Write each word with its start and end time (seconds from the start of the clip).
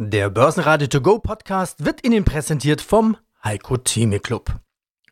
Der 0.00 0.30
Börsenradio 0.30 0.86
To 0.86 1.00
Go 1.00 1.18
Podcast 1.18 1.84
wird 1.84 2.06
Ihnen 2.06 2.24
präsentiert 2.24 2.80
vom 2.80 3.16
Heiko 3.42 3.78
Theme 3.78 4.20
Club. 4.20 4.60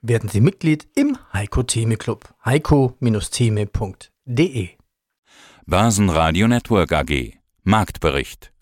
Werden 0.00 0.28
Sie 0.28 0.40
Mitglied 0.40 0.86
im 0.94 1.18
Heiko 1.32 1.64
Theme 1.64 1.96
Club. 1.96 2.32
heiko-theme.de 2.44 4.68
Börsenradio 5.66 6.46
Network 6.46 6.92
AG 6.92 7.32
Marktbericht 7.64 8.52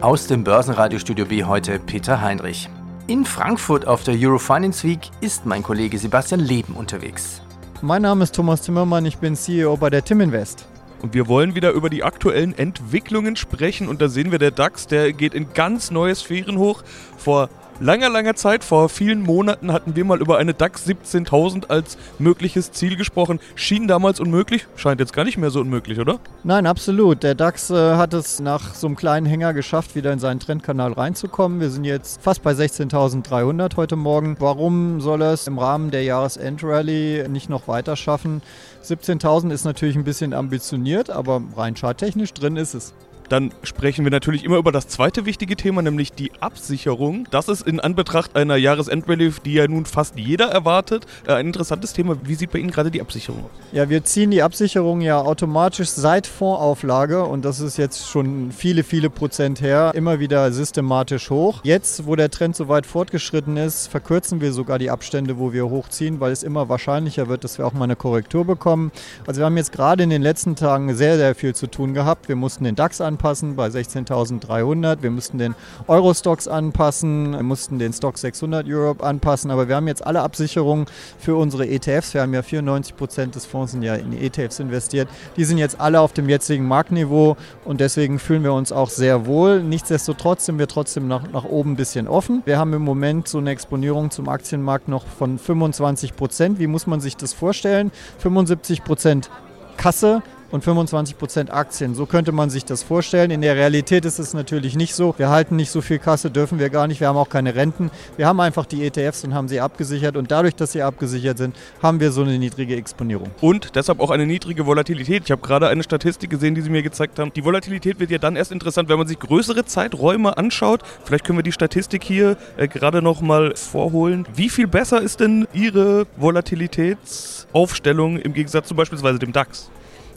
Aus 0.00 0.26
dem 0.28 0.44
Börsenradiostudio 0.44 1.26
B 1.26 1.44
heute 1.44 1.78
Peter 1.78 2.22
Heinrich. 2.22 2.70
In 3.06 3.26
Frankfurt 3.26 3.86
auf 3.86 4.02
der 4.02 4.14
Eurofinance 4.16 4.88
Week 4.88 5.10
ist 5.20 5.44
mein 5.44 5.62
Kollege 5.62 5.98
Sebastian 5.98 6.40
Leben 6.40 6.72
unterwegs. 6.72 7.43
Mein 7.86 8.00
Name 8.00 8.24
ist 8.24 8.34
Thomas 8.34 8.62
Zimmermann, 8.62 9.04
ich 9.04 9.18
bin 9.18 9.36
CEO 9.36 9.76
bei 9.76 9.90
der 9.90 10.02
Tim 10.02 10.22
Invest. 10.22 10.64
Und 11.02 11.12
wir 11.12 11.28
wollen 11.28 11.54
wieder 11.54 11.72
über 11.72 11.90
die 11.90 12.02
aktuellen 12.02 12.56
Entwicklungen 12.56 13.36
sprechen. 13.36 13.88
Und 13.88 14.00
da 14.00 14.08
sehen 14.08 14.32
wir, 14.32 14.38
der 14.38 14.52
DAX, 14.52 14.86
der 14.86 15.12
geht 15.12 15.34
in 15.34 15.52
ganz 15.52 15.90
neue 15.90 16.14
Sphären 16.14 16.56
hoch. 16.56 16.82
Vor 17.18 17.50
langer, 17.80 18.08
langer 18.08 18.34
Zeit, 18.34 18.64
vor 18.64 18.88
vielen 18.88 19.22
Monaten, 19.22 19.72
hatten 19.72 19.96
wir 19.96 20.04
mal 20.04 20.20
über 20.20 20.38
eine 20.38 20.54
DAX 20.54 20.86
17.000 20.86 21.68
als 21.68 21.96
mögliches 22.18 22.72
Ziel 22.72 22.96
gesprochen. 22.96 23.40
Schien 23.54 23.88
damals 23.88 24.20
unmöglich, 24.20 24.66
scheint 24.76 25.00
jetzt 25.00 25.12
gar 25.12 25.24
nicht 25.24 25.38
mehr 25.38 25.50
so 25.50 25.60
unmöglich, 25.60 26.00
oder? 26.00 26.18
Nein, 26.42 26.66
absolut. 26.66 27.22
Der 27.22 27.34
DAX 27.34 27.70
äh, 27.70 27.96
hat 27.96 28.14
es 28.14 28.40
nach 28.40 28.74
so 28.74 28.86
einem 28.86 28.96
kleinen 28.96 29.26
Hänger 29.26 29.54
geschafft, 29.54 29.94
wieder 29.94 30.12
in 30.12 30.18
seinen 30.18 30.40
Trendkanal 30.40 30.92
reinzukommen. 30.92 31.60
Wir 31.60 31.70
sind 31.70 31.84
jetzt 31.84 32.22
fast 32.22 32.42
bei 32.42 32.52
16.300 32.52 33.76
heute 33.76 33.96
Morgen. 33.96 34.36
Warum 34.38 35.00
soll 35.00 35.22
es 35.22 35.46
im 35.46 35.58
Rahmen 35.58 35.90
der 35.90 36.04
Jahresendrallye 36.04 37.28
nicht 37.28 37.48
noch 37.48 37.68
weiter 37.68 37.96
schaffen? 37.96 38.42
17.000 38.82 39.50
ist 39.50 39.64
natürlich 39.64 39.96
ein 39.96 40.04
bisschen 40.04 40.34
ambitioniert, 40.34 41.10
aber 41.10 41.42
rein 41.56 41.74
charttechnisch 41.74 42.34
drin 42.34 42.56
ist 42.56 42.74
es. 42.74 42.94
Dann 43.28 43.52
sprechen 43.62 44.04
wir 44.04 44.10
natürlich 44.10 44.44
immer 44.44 44.56
über 44.56 44.72
das 44.72 44.88
zweite 44.88 45.24
wichtige 45.26 45.56
Thema, 45.56 45.82
nämlich 45.82 46.12
die 46.12 46.32
Absicherung. 46.40 47.26
Das 47.30 47.48
ist 47.48 47.66
in 47.66 47.80
Anbetracht 47.80 48.36
einer 48.36 48.56
Jahresendrallye, 48.56 49.32
die 49.44 49.54
ja 49.54 49.66
nun 49.66 49.86
fast 49.86 50.18
jeder 50.18 50.46
erwartet, 50.46 51.06
äh, 51.26 51.32
ein 51.32 51.46
interessantes 51.46 51.92
Thema. 51.92 52.16
Wie 52.22 52.34
sieht 52.34 52.52
bei 52.52 52.58
Ihnen 52.58 52.70
gerade 52.70 52.90
die 52.90 53.00
Absicherung 53.00 53.44
aus? 53.44 53.50
Ja, 53.72 53.88
wir 53.88 54.04
ziehen 54.04 54.30
die 54.30 54.42
Absicherung 54.42 55.00
ja 55.00 55.20
automatisch 55.20 55.88
seit 55.88 56.26
Fondsauflage 56.26 57.24
und 57.24 57.44
das 57.44 57.60
ist 57.60 57.76
jetzt 57.76 58.08
schon 58.08 58.52
viele, 58.52 58.84
viele 58.84 59.10
Prozent 59.10 59.60
her, 59.60 59.92
immer 59.94 60.20
wieder 60.20 60.52
systematisch 60.52 61.30
hoch. 61.30 61.60
Jetzt, 61.64 62.06
wo 62.06 62.16
der 62.16 62.30
Trend 62.30 62.56
so 62.56 62.68
weit 62.68 62.86
fortgeschritten 62.86 63.56
ist, 63.56 63.88
verkürzen 63.88 64.40
wir 64.40 64.52
sogar 64.52 64.78
die 64.78 64.90
Abstände, 64.90 65.38
wo 65.38 65.52
wir 65.52 65.68
hochziehen, 65.68 66.20
weil 66.20 66.32
es 66.32 66.42
immer 66.42 66.68
wahrscheinlicher 66.68 67.28
wird, 67.28 67.44
dass 67.44 67.58
wir 67.58 67.66
auch 67.66 67.72
mal 67.72 67.84
eine 67.84 67.96
Korrektur 67.96 68.44
bekommen. 68.44 68.92
Also 69.26 69.40
wir 69.40 69.46
haben 69.46 69.56
jetzt 69.56 69.72
gerade 69.72 70.02
in 70.02 70.10
den 70.10 70.22
letzten 70.22 70.56
Tagen 70.56 70.94
sehr, 70.94 71.16
sehr 71.16 71.34
viel 71.34 71.54
zu 71.54 71.66
tun 71.66 71.94
gehabt. 71.94 72.28
Wir 72.28 72.36
mussten 72.36 72.64
den 72.64 72.74
DAX 72.74 73.00
an 73.00 73.13
anpassen 73.14 73.54
bei 73.54 73.68
16.300. 73.68 75.02
Wir 75.02 75.10
mussten 75.12 75.38
den 75.38 75.54
Euro-Stocks 75.86 76.48
anpassen, 76.48 77.32
wir 77.32 77.42
mussten 77.44 77.78
den 77.78 77.92
Stock 77.92 78.18
600 78.18 78.66
Europe 78.68 79.04
anpassen, 79.04 79.52
aber 79.52 79.68
wir 79.68 79.76
haben 79.76 79.86
jetzt 79.86 80.04
alle 80.04 80.20
Absicherungen 80.20 80.86
für 81.18 81.36
unsere 81.36 81.68
ETFs. 81.68 82.12
Wir 82.12 82.22
haben 82.22 82.34
ja 82.34 82.42
94 82.42 82.96
Prozent 82.96 83.36
des 83.36 83.46
Fonds 83.46 83.70
sind 83.70 83.82
ja 83.82 83.94
in 83.94 84.12
ETFs 84.12 84.58
investiert. 84.58 85.08
Die 85.36 85.44
sind 85.44 85.58
jetzt 85.58 85.80
alle 85.80 86.00
auf 86.00 86.12
dem 86.12 86.28
jetzigen 86.28 86.66
Marktniveau 86.66 87.36
und 87.64 87.80
deswegen 87.80 88.18
fühlen 88.18 88.42
wir 88.42 88.52
uns 88.52 88.72
auch 88.72 88.90
sehr 88.90 89.26
wohl. 89.26 89.62
Nichtsdestotrotz 89.62 90.46
sind 90.46 90.58
wir 90.58 90.66
trotzdem 90.66 91.06
nach, 91.06 91.30
nach 91.30 91.44
oben 91.44 91.72
ein 91.72 91.76
bisschen 91.76 92.08
offen. 92.08 92.42
Wir 92.46 92.58
haben 92.58 92.72
im 92.72 92.82
Moment 92.82 93.28
so 93.28 93.38
eine 93.38 93.50
Exponierung 93.50 94.10
zum 94.10 94.28
Aktienmarkt 94.28 94.88
noch 94.88 95.06
von 95.06 95.38
25 95.38 96.16
Prozent. 96.16 96.58
Wie 96.58 96.66
muss 96.66 96.88
man 96.88 97.00
sich 97.00 97.16
das 97.16 97.32
vorstellen? 97.32 97.92
75 98.18 98.82
Prozent 98.82 99.30
Kasse, 99.76 100.22
und 100.54 100.64
25% 100.64 101.50
Aktien. 101.50 101.96
So 101.96 102.06
könnte 102.06 102.30
man 102.30 102.48
sich 102.48 102.64
das 102.64 102.84
vorstellen. 102.84 103.32
In 103.32 103.42
der 103.42 103.56
Realität 103.56 104.04
ist 104.04 104.20
es 104.20 104.34
natürlich 104.34 104.76
nicht 104.76 104.94
so. 104.94 105.12
Wir 105.18 105.28
halten 105.28 105.56
nicht 105.56 105.70
so 105.70 105.80
viel 105.80 105.98
Kasse, 105.98 106.30
dürfen 106.30 106.60
wir 106.60 106.70
gar 106.70 106.86
nicht. 106.86 107.00
Wir 107.00 107.08
haben 107.08 107.16
auch 107.16 107.28
keine 107.28 107.56
Renten. 107.56 107.90
Wir 108.16 108.28
haben 108.28 108.38
einfach 108.38 108.64
die 108.64 108.86
ETFs 108.86 109.24
und 109.24 109.34
haben 109.34 109.48
sie 109.48 109.60
abgesichert. 109.60 110.16
Und 110.16 110.30
dadurch, 110.30 110.54
dass 110.54 110.70
sie 110.70 110.82
abgesichert 110.82 111.38
sind, 111.38 111.56
haben 111.82 111.98
wir 111.98 112.12
so 112.12 112.22
eine 112.22 112.38
niedrige 112.38 112.76
Exponierung. 112.76 113.32
Und 113.40 113.74
deshalb 113.74 113.98
auch 113.98 114.10
eine 114.10 114.26
niedrige 114.26 114.64
Volatilität. 114.64 115.24
Ich 115.24 115.32
habe 115.32 115.42
gerade 115.42 115.66
eine 115.66 115.82
Statistik 115.82 116.30
gesehen, 116.30 116.54
die 116.54 116.62
Sie 116.62 116.70
mir 116.70 116.84
gezeigt 116.84 117.18
haben. 117.18 117.32
Die 117.34 117.44
Volatilität 117.44 117.98
wird 117.98 118.12
ja 118.12 118.18
dann 118.18 118.36
erst 118.36 118.52
interessant, 118.52 118.88
wenn 118.88 118.98
man 118.98 119.08
sich 119.08 119.18
größere 119.18 119.64
Zeiträume 119.64 120.38
anschaut. 120.38 120.82
Vielleicht 121.04 121.24
können 121.24 121.38
wir 121.38 121.42
die 121.42 121.50
Statistik 121.50 122.04
hier 122.04 122.36
äh, 122.56 122.68
gerade 122.68 123.02
noch 123.02 123.20
mal 123.20 123.56
vorholen. 123.56 124.24
Wie 124.36 124.48
viel 124.48 124.68
besser 124.68 125.02
ist 125.02 125.18
denn 125.18 125.48
Ihre 125.52 126.06
Volatilitätsaufstellung 126.16 128.18
im 128.18 128.34
Gegensatz 128.34 128.68
zum 128.68 128.76
beispielsweise 128.76 129.18
dem 129.18 129.32
DAX? 129.32 129.72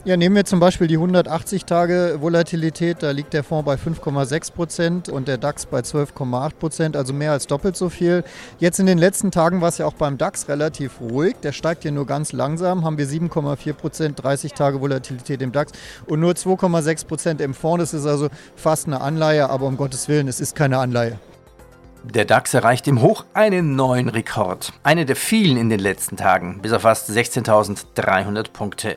Ja, 0.08 0.16
nehmen 0.16 0.36
wir 0.36 0.46
zum 0.46 0.58
Beispiel 0.58 0.86
die 0.86 0.94
180 0.94 1.66
Tage 1.66 2.16
Volatilität, 2.20 3.02
da 3.02 3.10
liegt 3.10 3.34
der 3.34 3.44
Fonds 3.44 3.66
bei 3.66 3.74
5,6 3.74 4.52
Prozent 4.54 5.08
und 5.10 5.28
der 5.28 5.36
DAX 5.36 5.66
bei 5.66 5.80
12,8 5.80 6.54
Prozent, 6.54 6.96
also 6.96 7.12
mehr 7.12 7.32
als 7.32 7.46
doppelt 7.46 7.76
so 7.76 7.90
viel. 7.90 8.24
Jetzt 8.58 8.80
in 8.80 8.86
den 8.86 8.96
letzten 8.96 9.30
Tagen 9.30 9.60
war 9.60 9.68
es 9.68 9.76
ja 9.76 9.84
auch 9.84 9.92
beim 9.92 10.16
DAX 10.16 10.48
relativ 10.48 11.02
ruhig, 11.02 11.36
der 11.42 11.52
steigt 11.52 11.82
hier 11.82 11.92
nur 11.92 12.06
ganz 12.06 12.32
langsam, 12.32 12.86
haben 12.86 12.96
wir 12.96 13.06
7,4 13.06 13.74
Prozent 13.74 14.22
30 14.22 14.54
Tage 14.54 14.80
Volatilität 14.80 15.42
im 15.42 15.52
DAX 15.52 15.72
und 16.06 16.20
nur 16.20 16.32
2,6 16.32 17.06
Prozent 17.06 17.40
im 17.42 17.52
Fonds. 17.52 17.82
Das 17.82 18.00
ist 18.00 18.06
also 18.06 18.30
fast 18.56 18.86
eine 18.86 19.02
Anleihe, 19.02 19.50
aber 19.50 19.66
um 19.66 19.76
Gottes 19.76 20.08
Willen, 20.08 20.26
es 20.26 20.40
ist 20.40 20.56
keine 20.56 20.78
Anleihe. 20.78 21.18
Der 22.02 22.24
DAX 22.24 22.54
erreicht 22.54 22.88
im 22.88 23.02
Hoch 23.02 23.26
einen 23.34 23.76
neuen 23.76 24.08
Rekord. 24.08 24.72
Eine 24.84 25.04
der 25.04 25.16
vielen 25.16 25.58
in 25.58 25.68
den 25.68 25.80
letzten 25.80 26.16
Tagen, 26.16 26.60
bis 26.62 26.72
auf 26.72 26.80
fast 26.80 27.10
16.300 27.10 28.52
Punkte. 28.52 28.96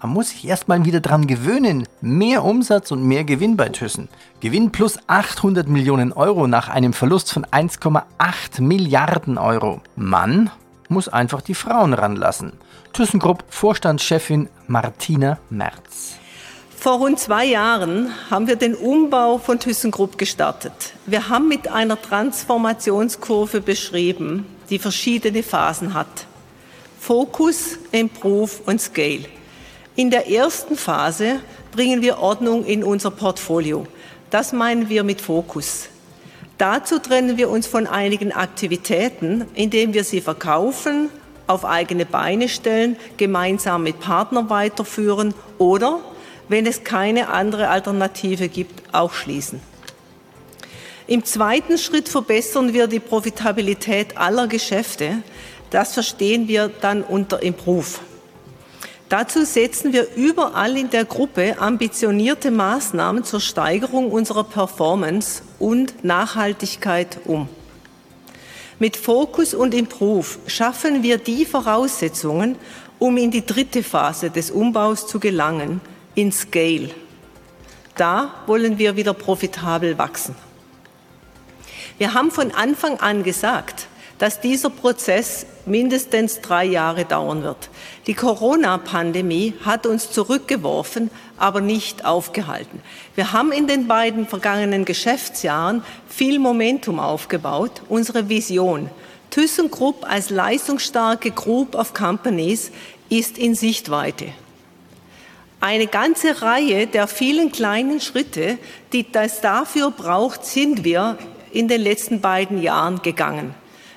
Man 0.04 0.12
muss 0.12 0.28
sich 0.28 0.46
erstmal 0.46 0.84
wieder 0.84 1.00
dran 1.00 1.26
gewöhnen. 1.26 1.88
Mehr 2.02 2.44
Umsatz 2.44 2.90
und 2.90 3.02
mehr 3.04 3.24
Gewinn 3.24 3.56
bei 3.56 3.70
Thyssen. 3.70 4.10
Gewinn 4.40 4.70
plus 4.70 4.98
800 5.06 5.66
Millionen 5.66 6.12
Euro 6.12 6.46
nach 6.46 6.68
einem 6.68 6.92
Verlust 6.92 7.32
von 7.32 7.46
1,8 7.46 8.60
Milliarden 8.60 9.38
Euro. 9.38 9.80
Mann 9.96 10.50
muss 10.90 11.08
einfach 11.08 11.40
die 11.40 11.54
Frauen 11.54 11.94
ranlassen. 11.94 12.52
ThyssenKrupp 12.92 13.44
Vorstandschefin 13.48 14.50
Martina 14.66 15.38
Merz. 15.48 16.16
Vor 16.76 16.98
rund 16.98 17.18
zwei 17.18 17.46
Jahren 17.46 18.10
haben 18.30 18.46
wir 18.46 18.56
den 18.56 18.74
Umbau 18.74 19.38
von 19.38 19.58
ThyssenKrupp 19.58 20.18
gestartet. 20.18 20.92
Wir 21.06 21.30
haben 21.30 21.48
mit 21.48 21.68
einer 21.68 21.98
Transformationskurve 21.98 23.62
beschrieben, 23.62 24.44
die 24.68 24.78
verschiedene 24.78 25.42
Phasen 25.42 25.94
hat. 25.94 26.26
Focus, 27.00 27.78
Improve 27.90 28.50
und 28.66 28.82
Scale. 28.82 29.24
In 29.96 30.10
der 30.10 30.28
ersten 30.28 30.76
Phase 30.76 31.38
bringen 31.70 32.02
wir 32.02 32.18
Ordnung 32.18 32.64
in 32.64 32.82
unser 32.82 33.12
Portfolio. 33.12 33.86
Das 34.28 34.52
meinen 34.52 34.88
wir 34.88 35.04
mit 35.04 35.20
Fokus. 35.20 35.88
Dazu 36.58 36.98
trennen 36.98 37.36
wir 37.36 37.48
uns 37.48 37.68
von 37.68 37.86
einigen 37.86 38.32
Aktivitäten, 38.32 39.44
indem 39.54 39.94
wir 39.94 40.02
sie 40.02 40.20
verkaufen, 40.20 41.10
auf 41.46 41.64
eigene 41.64 42.06
Beine 42.06 42.48
stellen, 42.48 42.96
gemeinsam 43.18 43.84
mit 43.84 44.00
Partnern 44.00 44.50
weiterführen 44.50 45.32
oder 45.58 46.00
wenn 46.48 46.66
es 46.66 46.82
keine 46.82 47.28
andere 47.28 47.68
Alternative 47.68 48.48
gibt, 48.48 48.92
auch 48.92 49.12
schließen. 49.12 49.60
Im 51.06 51.24
zweiten 51.24 51.78
Schritt 51.78 52.08
verbessern 52.08 52.72
wir 52.72 52.88
die 52.88 52.98
Profitabilität 52.98 54.16
aller 54.16 54.48
Geschäfte. 54.48 55.22
Das 55.70 55.94
verstehen 55.94 56.48
wir 56.48 56.68
dann 56.68 57.02
unter 57.04 57.42
Improve. 57.44 58.00
Dazu 59.16 59.44
setzen 59.44 59.92
wir 59.92 60.08
überall 60.16 60.76
in 60.76 60.90
der 60.90 61.04
Gruppe 61.04 61.56
ambitionierte 61.60 62.50
Maßnahmen 62.50 63.22
zur 63.22 63.38
Steigerung 63.38 64.10
unserer 64.10 64.42
Performance 64.42 65.42
und 65.60 66.02
Nachhaltigkeit 66.04 67.18
um. 67.24 67.48
Mit 68.80 68.96
Fokus 68.96 69.54
und 69.54 69.72
Improve 69.72 70.26
schaffen 70.48 71.04
wir 71.04 71.18
die 71.18 71.46
Voraussetzungen, 71.46 72.56
um 72.98 73.16
in 73.16 73.30
die 73.30 73.46
dritte 73.46 73.84
Phase 73.84 74.30
des 74.30 74.50
Umbaus 74.50 75.06
zu 75.06 75.20
gelangen, 75.20 75.80
in 76.16 76.32
Scale. 76.32 76.90
Da 77.94 78.34
wollen 78.48 78.78
wir 78.78 78.96
wieder 78.96 79.14
profitabel 79.14 79.96
wachsen. 79.96 80.34
Wir 81.98 82.14
haben 82.14 82.32
von 82.32 82.50
Anfang 82.50 82.98
an 82.98 83.22
gesagt, 83.22 83.86
dass 84.18 84.40
dieser 84.40 84.70
Prozess 84.70 85.46
mindestens 85.66 86.40
drei 86.40 86.64
Jahre 86.64 87.04
dauern 87.04 87.42
wird. 87.42 87.70
Die 88.06 88.14
Corona-Pandemie 88.14 89.54
hat 89.64 89.86
uns 89.86 90.10
zurückgeworfen, 90.10 91.10
aber 91.36 91.60
nicht 91.60 92.04
aufgehalten. 92.04 92.80
Wir 93.14 93.32
haben 93.32 93.52
in 93.52 93.66
den 93.66 93.86
beiden 93.86 94.26
vergangenen 94.26 94.84
Geschäftsjahren 94.84 95.82
viel 96.08 96.38
Momentum 96.38 97.00
aufgebaut. 97.00 97.82
Unsere 97.88 98.28
Vision, 98.28 98.90
ThyssenKrupp 99.30 100.08
als 100.08 100.30
leistungsstarke 100.30 101.30
Group 101.30 101.74
of 101.74 101.94
Companies, 101.94 102.70
ist 103.08 103.38
in 103.38 103.54
Sichtweite. 103.54 104.26
Eine 105.60 105.86
ganze 105.86 106.42
Reihe 106.42 106.86
der 106.86 107.06
vielen 107.06 107.50
kleinen 107.50 108.00
Schritte, 108.00 108.58
die 108.92 109.10
das 109.10 109.40
dafür 109.40 109.90
braucht, 109.90 110.44
sind 110.44 110.84
wir 110.84 111.16
in 111.52 111.68
den 111.68 111.80
letzten 111.80 112.20
beiden 112.20 112.60
Jahren 112.60 113.00
gegangen 113.02 113.54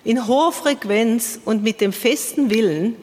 in 0.08 0.26
hoher 0.26 0.54
Frequenz 0.54 1.38
und 1.44 1.64
mit 1.64 1.82
dem 1.82 1.92
festen 1.92 2.50
Willen, 2.50 2.96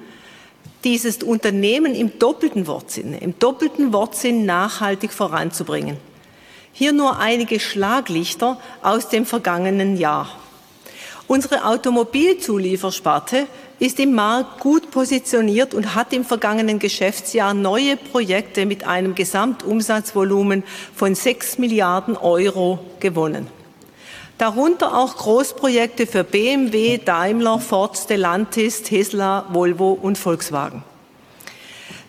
dieses 0.84 1.22
Unternehmen 1.22 1.94
im 1.94 2.18
doppelten 2.18 2.66
Wortsinn, 2.66 3.12
im 3.12 3.38
doppelten 3.38 3.92
Wortsinn 3.92 4.46
nachhaltig 4.46 5.12
voranzubringen. 5.12 5.98
Hier 6.72 6.94
nur 6.94 7.18
einige 7.18 7.60
Schlaglichter 7.60 8.58
aus 8.82 9.10
dem 9.10 9.26
vergangenen 9.26 9.98
Jahr. 9.98 10.30
Unsere 11.26 11.66
Automobilzuliefersparte 11.66 13.48
ist 13.78 14.00
im 14.00 14.14
Markt 14.14 14.60
gut 14.60 14.90
positioniert 14.90 15.74
und 15.74 15.94
hat 15.94 16.14
im 16.14 16.24
vergangenen 16.24 16.78
Geschäftsjahr 16.78 17.52
neue 17.52 17.98
Projekte 17.98 18.64
mit 18.64 18.86
einem 18.86 19.14
Gesamtumsatzvolumen 19.14 20.64
von 20.94 21.14
6 21.14 21.58
Milliarden 21.58 22.16
Euro 22.16 22.78
gewonnen 22.98 23.63
darunter 24.38 24.96
auch 24.96 25.16
Großprojekte 25.16 26.06
für 26.06 26.24
BMW, 26.24 26.98
Daimler, 26.98 27.58
Ford, 27.58 27.96
Stellantis, 27.96 28.82
Tesla, 28.82 29.46
Volvo 29.50 29.92
und 29.92 30.18
Volkswagen. 30.18 30.82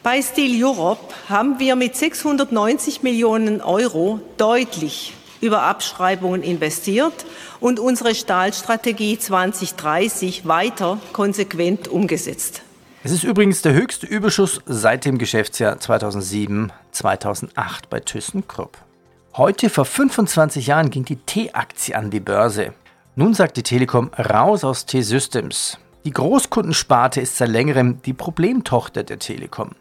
Bei 0.03 0.21
Steel 0.21 0.63
Europe 0.63 1.13
haben 1.29 1.59
wir 1.59 1.75
mit 1.75 1.95
690 1.95 3.01
Millionen 3.01 3.61
Euro 3.61 4.19
deutlich 4.37 5.13
über 5.41 5.63
Abschreibungen 5.63 6.43
investiert 6.43 7.25
und 7.59 7.79
unsere 7.79 8.13
Stahlstrategie 8.15 9.17
2030 9.17 10.47
weiter 10.47 10.99
konsequent 11.11 11.87
umgesetzt. 11.87 12.61
Es 13.03 13.11
ist 13.11 13.23
übrigens 13.23 13.61
der 13.61 13.73
höchste 13.73 14.07
Überschuss 14.07 14.61
seit 14.65 15.05
dem 15.05 15.17
Geschäftsjahr 15.17 15.77
2007-2008 15.77 16.69
bei 17.89 17.99
ThyssenKrupp. 17.99 18.77
Heute 19.37 19.69
vor 19.69 19.83
25 19.83 20.67
Jahren 20.67 20.89
ging 20.89 21.03
die 21.03 21.17
T-Aktie 21.17 21.93
an 21.93 22.09
die 22.09 22.21
Börse. 22.21 22.71
Nun 23.17 23.33
sagt 23.33 23.57
die 23.57 23.63
Telekom 23.63 24.09
raus 24.17 24.63
aus 24.63 24.85
T-Systems. 24.85 25.77
Die 26.05 26.11
Großkundensparte 26.11 27.19
ist 27.19 27.35
seit 27.35 27.49
längerem 27.49 28.01
die 28.05 28.13
Problemtochter 28.13 29.03
der 29.03 29.19
Telekom. 29.19 29.71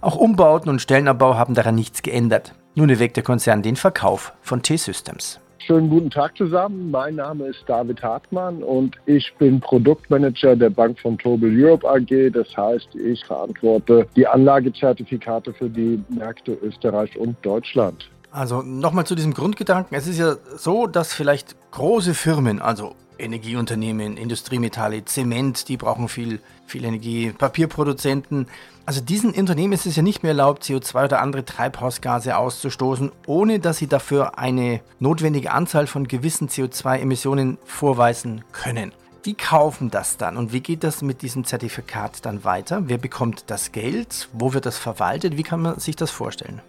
Auch 0.00 0.16
Umbauten 0.16 0.70
und 0.70 0.80
Stellenabbau 0.80 1.34
haben 1.34 1.52
daran 1.52 1.74
nichts 1.74 2.00
geändert. 2.00 2.54
Nun 2.76 2.88
erwägt 2.88 3.16
der 3.16 3.24
Konzern 3.24 3.60
den 3.60 3.76
Verkauf 3.76 4.32
von 4.40 4.62
T-Systems. 4.62 5.38
Schönen 5.58 5.90
guten 5.90 6.08
Tag 6.08 6.34
zusammen. 6.38 6.90
Mein 6.90 7.16
Name 7.16 7.48
ist 7.48 7.62
David 7.66 8.02
Hartmann 8.02 8.62
und 8.62 8.96
ich 9.04 9.30
bin 9.38 9.60
Produktmanager 9.60 10.56
der 10.56 10.70
Bank 10.70 10.98
von 10.98 11.18
Tobel 11.18 11.52
Europe 11.62 11.86
AG. 11.86 12.30
Das 12.32 12.56
heißt, 12.56 12.94
ich 12.94 13.22
verantworte 13.26 14.06
die 14.16 14.26
Anlagezertifikate 14.26 15.52
für 15.52 15.68
die 15.68 16.02
Märkte 16.08 16.56
Österreich 16.62 17.14
und 17.18 17.36
Deutschland. 17.42 18.08
Also 18.34 18.62
nochmal 18.62 19.06
zu 19.06 19.14
diesem 19.14 19.32
Grundgedanken. 19.32 19.96
Es 19.96 20.08
ist 20.08 20.18
ja 20.18 20.34
so, 20.56 20.88
dass 20.88 21.14
vielleicht 21.14 21.54
große 21.70 22.14
Firmen, 22.14 22.60
also 22.60 22.96
Energieunternehmen, 23.16 24.16
Industriemetalle, 24.16 25.04
Zement, 25.04 25.68
die 25.68 25.76
brauchen 25.76 26.08
viel, 26.08 26.40
viel 26.66 26.84
Energie, 26.84 27.30
Papierproduzenten. 27.30 28.48
Also 28.86 29.00
diesen 29.00 29.34
Unternehmen 29.34 29.72
ist 29.72 29.86
es 29.86 29.94
ja 29.94 30.02
nicht 30.02 30.24
mehr 30.24 30.32
erlaubt, 30.32 30.64
CO2 30.64 31.04
oder 31.04 31.22
andere 31.22 31.44
Treibhausgase 31.44 32.36
auszustoßen, 32.36 33.12
ohne 33.28 33.60
dass 33.60 33.78
sie 33.78 33.86
dafür 33.86 34.36
eine 34.36 34.80
notwendige 34.98 35.52
Anzahl 35.52 35.86
von 35.86 36.08
gewissen 36.08 36.48
CO2-Emissionen 36.48 37.58
vorweisen 37.64 38.42
können. 38.50 38.90
Die 39.26 39.34
kaufen 39.34 39.92
das 39.92 40.16
dann 40.16 40.36
und 40.36 40.52
wie 40.52 40.60
geht 40.60 40.82
das 40.82 41.02
mit 41.02 41.22
diesem 41.22 41.44
Zertifikat 41.44 42.26
dann 42.26 42.42
weiter? 42.42 42.82
Wer 42.86 42.98
bekommt 42.98 43.44
das 43.46 43.70
Geld? 43.70 44.28
Wo 44.32 44.54
wird 44.54 44.66
das 44.66 44.76
verwaltet? 44.76 45.36
Wie 45.36 45.44
kann 45.44 45.62
man 45.62 45.78
sich 45.78 45.94
das 45.94 46.10
vorstellen? 46.10 46.60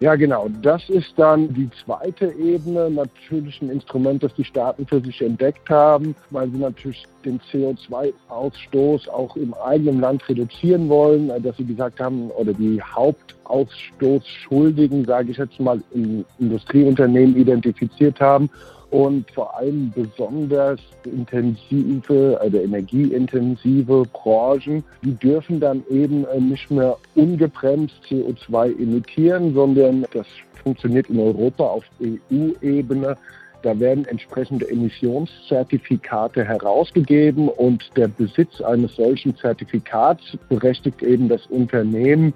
Ja, 0.00 0.16
genau. 0.16 0.48
Das 0.60 0.90
ist 0.90 1.14
dann 1.16 1.54
die 1.54 1.70
zweite 1.84 2.26
Ebene, 2.32 2.90
natürlich 2.90 3.62
ein 3.62 3.70
Instrument, 3.70 4.20
das 4.22 4.34
die 4.34 4.44
Staaten 4.44 4.86
für 4.86 5.00
sich 5.00 5.22
entdeckt 5.22 5.70
haben, 5.70 6.14
weil 6.30 6.50
sie 6.50 6.58
natürlich 6.58 7.06
den 7.24 7.40
CO2-Ausstoß 7.40 9.08
auch 9.08 9.34
im 9.36 9.54
eigenen 9.54 10.00
Land 10.00 10.28
reduzieren 10.28 10.88
wollen, 10.88 11.30
dass 11.42 11.56
sie 11.56 11.64
gesagt 11.64 12.00
haben, 12.00 12.30
oder 12.32 12.52
die 12.52 12.82
Hauptausstoßschuldigen, 12.82 15.04
sage 15.04 15.30
ich 15.30 15.38
jetzt 15.38 15.60
mal, 15.60 15.80
in 15.94 16.24
Industrieunternehmen 16.38 17.36
identifiziert 17.36 18.20
haben 18.20 18.50
und 18.94 19.28
vor 19.32 19.56
allem 19.56 19.90
besonders 19.92 20.78
intensive, 21.04 22.38
also 22.40 22.58
energieintensive 22.58 24.04
Branchen, 24.12 24.84
die 25.02 25.14
dürfen 25.14 25.58
dann 25.58 25.82
eben 25.90 26.24
äh, 26.26 26.40
nicht 26.40 26.70
mehr 26.70 26.96
ungebremst 27.16 27.96
CO2 28.08 28.80
emittieren, 28.80 29.52
sondern 29.52 30.06
das 30.12 30.28
funktioniert 30.62 31.10
in 31.10 31.18
Europa 31.18 31.64
auf 31.64 31.84
EU-Ebene. 32.00 33.16
Da 33.62 33.80
werden 33.80 34.04
entsprechende 34.04 34.70
Emissionszertifikate 34.70 36.44
herausgegeben 36.44 37.48
und 37.48 37.90
der 37.96 38.06
Besitz 38.06 38.60
eines 38.60 38.94
solchen 38.94 39.36
Zertifikats 39.36 40.22
berechtigt 40.48 41.02
eben 41.02 41.28
das 41.28 41.44
Unternehmen, 41.46 42.32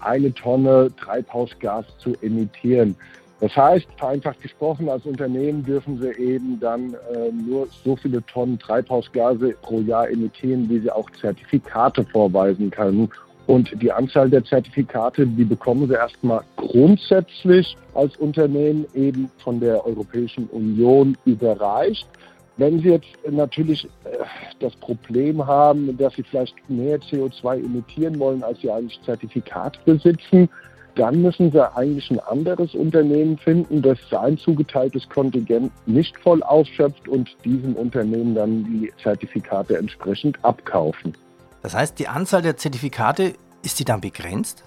eine 0.00 0.34
Tonne 0.34 0.90
Treibhausgas 1.00 1.86
zu 1.96 2.12
emittieren. 2.20 2.94
Das 3.40 3.54
heißt, 3.56 3.86
vereinfacht 3.96 4.40
gesprochen, 4.40 4.88
als 4.88 5.04
Unternehmen 5.06 5.64
dürfen 5.64 6.00
sie 6.00 6.12
eben 6.22 6.58
dann 6.60 6.94
äh, 6.94 7.30
nur 7.32 7.66
so 7.84 7.96
viele 7.96 8.24
Tonnen 8.26 8.58
Treibhausgase 8.58 9.54
pro 9.62 9.80
Jahr 9.80 10.08
emittieren, 10.08 10.68
wie 10.70 10.78
sie 10.78 10.90
auch 10.90 11.10
Zertifikate 11.20 12.04
vorweisen 12.04 12.70
können. 12.70 13.10
Und 13.46 13.70
die 13.82 13.92
Anzahl 13.92 14.30
der 14.30 14.44
Zertifikate, 14.44 15.26
die 15.26 15.44
bekommen 15.44 15.86
sie 15.88 15.94
erstmal 15.94 16.42
grundsätzlich 16.56 17.76
als 17.92 18.16
Unternehmen 18.16 18.86
eben 18.94 19.30
von 19.38 19.60
der 19.60 19.84
Europäischen 19.84 20.46
Union 20.46 21.16
überreicht. 21.26 22.08
Wenn 22.56 22.80
Sie 22.80 22.90
jetzt 22.90 23.08
natürlich 23.28 23.84
äh, 23.84 24.18
das 24.60 24.74
Problem 24.76 25.44
haben, 25.44 25.96
dass 25.98 26.14
Sie 26.14 26.22
vielleicht 26.22 26.54
mehr 26.70 27.00
CO2 27.00 27.64
emittieren 27.64 28.18
wollen, 28.18 28.44
als 28.44 28.60
Sie 28.60 28.70
eigentlich 28.70 29.00
Zertifikat 29.02 29.84
besitzen, 29.84 30.48
dann 30.96 31.22
müssen 31.22 31.50
sie 31.50 31.76
eigentlich 31.76 32.10
ein 32.10 32.20
anderes 32.20 32.74
Unternehmen 32.74 33.38
finden, 33.38 33.82
das 33.82 33.98
sein 34.10 34.38
zugeteiltes 34.38 35.08
Kontingent 35.08 35.72
nicht 35.86 36.16
voll 36.18 36.42
ausschöpft 36.42 37.08
und 37.08 37.36
diesem 37.44 37.74
Unternehmen 37.74 38.34
dann 38.34 38.64
die 38.64 38.92
Zertifikate 39.02 39.76
entsprechend 39.76 40.42
abkaufen. 40.44 41.16
Das 41.62 41.74
heißt, 41.74 41.98
die 41.98 42.08
Anzahl 42.08 42.42
der 42.42 42.56
Zertifikate, 42.56 43.34
ist 43.62 43.80
die 43.80 43.84
dann 43.84 44.00
begrenzt? 44.00 44.62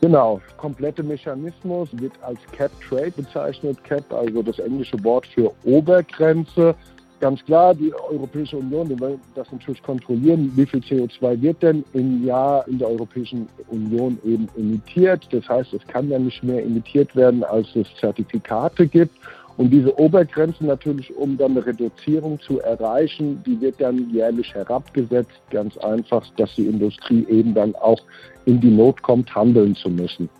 Genau, 0.00 0.40
komplette 0.56 1.02
Mechanismus 1.02 1.88
wird 1.92 2.12
als 2.22 2.38
Cap 2.52 2.70
Trade 2.88 3.10
bezeichnet. 3.10 3.82
Cap, 3.84 4.12
also 4.12 4.42
das 4.42 4.58
englische 4.60 5.02
Wort 5.02 5.26
für 5.26 5.52
Obergrenze. 5.64 6.74
Ganz 7.20 7.44
klar, 7.44 7.74
die 7.74 7.92
Europäische 7.92 8.58
Union, 8.58 8.88
die 8.88 9.00
will 9.00 9.18
das 9.34 9.50
natürlich 9.50 9.82
kontrollieren, 9.82 10.52
wie 10.54 10.66
viel 10.66 10.78
CO2 10.78 11.42
wird 11.42 11.60
denn 11.64 11.84
im 11.92 12.24
Jahr 12.24 12.66
in 12.68 12.78
der 12.78 12.88
Europäischen 12.88 13.48
Union 13.70 14.18
eben 14.24 14.48
emittiert. 14.56 15.26
Das 15.32 15.48
heißt, 15.48 15.74
es 15.74 15.84
kann 15.88 16.08
ja 16.08 16.18
nicht 16.18 16.44
mehr 16.44 16.64
emittiert 16.64 17.16
werden, 17.16 17.42
als 17.42 17.74
es 17.74 17.88
Zertifikate 17.98 18.86
gibt. 18.86 19.16
Und 19.56 19.70
diese 19.70 19.98
Obergrenze 19.98 20.64
natürlich, 20.64 21.12
um 21.16 21.36
dann 21.36 21.50
eine 21.50 21.66
Reduzierung 21.66 22.38
zu 22.40 22.60
erreichen, 22.60 23.42
die 23.44 23.60
wird 23.60 23.80
dann 23.80 24.08
jährlich 24.12 24.54
herabgesetzt. 24.54 25.40
Ganz 25.50 25.76
einfach, 25.78 26.24
dass 26.36 26.54
die 26.54 26.66
Industrie 26.66 27.26
eben 27.28 27.52
dann 27.52 27.74
auch 27.74 28.00
in 28.44 28.60
die 28.60 28.70
Not 28.70 29.02
kommt, 29.02 29.34
handeln 29.34 29.74
zu 29.74 29.90
müssen. 29.90 30.30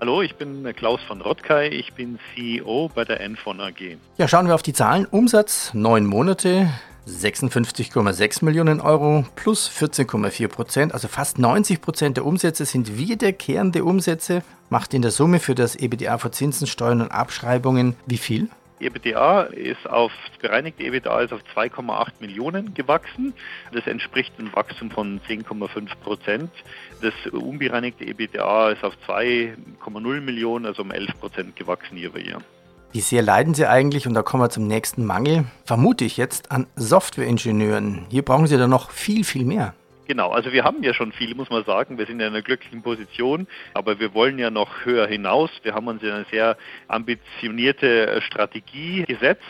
Hallo, 0.00 0.22
ich 0.22 0.36
bin 0.36 0.64
Klaus 0.76 0.98
von 1.06 1.20
Rottkay, 1.20 1.68
ich 1.68 1.92
bin 1.92 2.18
CEO 2.34 2.90
bei 2.94 3.04
der 3.04 3.20
Enfon 3.20 3.60
AG. 3.60 3.98
Ja, 4.16 4.28
schauen 4.28 4.46
wir 4.46 4.54
auf 4.54 4.62
die 4.62 4.72
Zahlen. 4.72 5.04
Umsatz 5.04 5.74
neun 5.74 6.06
Monate, 6.06 6.70
56,6 7.06 8.42
Millionen 8.42 8.80
Euro 8.80 9.26
plus 9.36 9.68
14,4 9.68 10.48
Prozent, 10.48 10.94
also 10.94 11.06
fast 11.06 11.38
90 11.38 11.82
Prozent 11.82 12.16
der 12.16 12.24
Umsätze 12.24 12.64
sind 12.64 12.96
wiederkehrende 12.96 13.84
Umsätze, 13.84 14.42
macht 14.70 14.94
in 14.94 15.02
der 15.02 15.10
Summe 15.10 15.38
für 15.38 15.54
das 15.54 15.76
EBDA 15.76 16.16
vor 16.16 16.32
Zinsen, 16.32 16.66
Steuern 16.66 17.02
und 17.02 17.10
Abschreibungen 17.10 17.94
wie 18.06 18.16
viel? 18.16 18.48
EBITDA 18.80 19.42
ist 19.42 19.88
auf, 19.88 20.10
bereinigte 20.40 20.82
EBITDA 20.82 21.20
ist 21.20 21.32
auf 21.32 21.40
2,8 21.54 22.12
Millionen 22.20 22.74
gewachsen. 22.74 23.34
Das 23.72 23.86
entspricht 23.86 24.32
einem 24.38 24.52
Wachstum 24.54 24.90
von 24.90 25.20
10,5 25.28 25.88
Prozent. 26.02 26.50
Das 27.02 27.14
unbereinigte 27.32 28.04
EBITDA 28.04 28.70
ist 28.70 28.84
auf 28.84 28.94
2,0 29.06 30.20
Millionen, 30.20 30.66
also 30.66 30.82
um 30.82 30.90
11 30.90 31.20
Prozent 31.20 31.56
gewachsen 31.56 31.96
hier 31.96 32.12
bei 32.12 32.20
ihr. 32.20 32.38
Wie 32.92 33.00
sehr 33.00 33.22
leiden 33.22 33.54
Sie 33.54 33.66
eigentlich, 33.66 34.08
und 34.08 34.14
da 34.14 34.22
kommen 34.22 34.42
wir 34.42 34.50
zum 34.50 34.66
nächsten 34.66 35.04
Mangel, 35.04 35.44
vermute 35.64 36.04
ich 36.04 36.16
jetzt, 36.16 36.50
an 36.50 36.66
Softwareingenieuren. 36.74 38.06
Hier 38.10 38.24
brauchen 38.24 38.48
Sie 38.48 38.56
da 38.56 38.66
noch 38.66 38.90
viel, 38.90 39.22
viel 39.22 39.44
mehr. 39.44 39.74
Genau, 40.10 40.30
also 40.30 40.52
wir 40.52 40.64
haben 40.64 40.82
ja 40.82 40.92
schon 40.92 41.12
viel, 41.12 41.36
muss 41.36 41.50
man 41.50 41.62
sagen. 41.62 41.96
Wir 41.96 42.04
sind 42.04 42.18
in 42.18 42.26
einer 42.26 42.42
glücklichen 42.42 42.82
Position, 42.82 43.46
aber 43.74 44.00
wir 44.00 44.12
wollen 44.12 44.40
ja 44.40 44.50
noch 44.50 44.84
höher 44.84 45.06
hinaus. 45.06 45.52
Wir 45.62 45.72
haben 45.72 45.86
uns 45.86 46.02
in 46.02 46.10
eine 46.10 46.24
sehr 46.32 46.56
ambitionierte 46.88 48.20
Strategie 48.20 49.04
gesetzt 49.04 49.44